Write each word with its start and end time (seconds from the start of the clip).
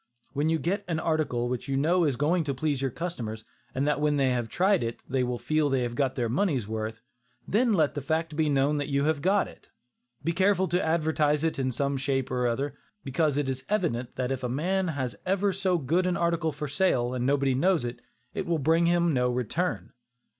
When 0.33 0.49
you 0.49 0.57
get 0.57 0.83
an 0.87 0.99
article 0.99 1.47
which 1.47 1.67
you 1.67 1.77
know 1.77 2.05
is 2.05 2.15
going 2.15 2.43
to 2.45 2.55
please 2.55 2.81
your 2.81 2.89
customers, 2.89 3.45
and 3.75 3.87
that 3.87 4.01
when 4.01 4.17
they 4.17 4.31
have 4.31 4.49
tried 4.49 4.81
it, 4.81 4.99
they 5.07 5.23
will 5.23 5.37
feel 5.37 5.69
they 5.69 5.83
have 5.83 5.93
got 5.93 6.15
their 6.15 6.27
money's 6.27 6.67
worth, 6.67 7.03
then 7.47 7.71
let 7.73 7.93
the 7.93 8.01
fact 8.01 8.35
be 8.35 8.49
known 8.49 8.77
that 8.77 8.87
you 8.87 9.03
have 9.03 9.21
got 9.21 9.47
it. 9.47 9.69
Be 10.23 10.31
careful 10.31 10.67
to 10.69 10.83
advertise 10.83 11.43
it 11.43 11.59
in 11.59 11.71
some 11.71 11.97
shape 11.97 12.31
or 12.31 12.47
other, 12.47 12.73
because 13.03 13.37
it 13.37 13.47
is 13.47 13.63
evident 13.69 14.15
that 14.15 14.31
if 14.31 14.43
a 14.43 14.49
man 14.49 14.87
has 14.87 15.15
ever 15.23 15.53
so 15.53 15.77
good 15.77 16.07
an 16.07 16.17
article 16.17 16.51
for 16.51 16.67
sale, 16.67 17.13
and 17.13 17.23
nobody 17.27 17.53
knows 17.53 17.85
it, 17.85 18.01
it 18.33 18.47
will 18.47 18.57
bring 18.57 18.87
him 18.87 19.13
no 19.13 19.29
return. 19.29 19.91